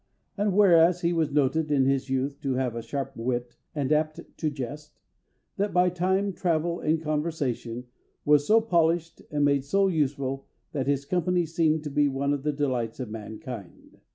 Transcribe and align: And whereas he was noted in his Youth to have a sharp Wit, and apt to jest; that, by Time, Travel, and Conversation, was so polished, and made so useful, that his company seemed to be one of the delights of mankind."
And 0.35 0.53
whereas 0.53 1.01
he 1.01 1.13
was 1.13 1.31
noted 1.31 1.71
in 1.71 1.85
his 1.85 2.09
Youth 2.09 2.41
to 2.41 2.55
have 2.55 2.75
a 2.75 2.81
sharp 2.81 3.15
Wit, 3.15 3.55
and 3.75 3.91
apt 3.91 4.19
to 4.37 4.49
jest; 4.49 4.97
that, 5.57 5.71
by 5.75 5.91
Time, 5.91 6.33
Travel, 6.33 6.79
and 6.79 6.99
Conversation, 6.99 7.83
was 8.25 8.47
so 8.47 8.61
polished, 8.61 9.21
and 9.29 9.45
made 9.45 9.63
so 9.63 9.87
useful, 9.89 10.47
that 10.71 10.87
his 10.87 11.05
company 11.05 11.45
seemed 11.45 11.83
to 11.83 11.91
be 11.91 12.07
one 12.07 12.33
of 12.33 12.41
the 12.41 12.51
delights 12.51 12.99
of 12.99 13.11
mankind." 13.11 13.99